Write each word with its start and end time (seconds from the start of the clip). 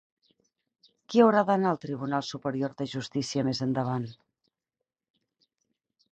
Qui 1.13 1.19
haurà 1.25 1.41
d'anar 1.49 1.73
al 1.73 1.77
tribunal 1.83 2.23
superior 2.29 2.73
de 2.79 2.87
justícia 2.93 3.43
més 3.49 3.61
endavant? 3.67 4.09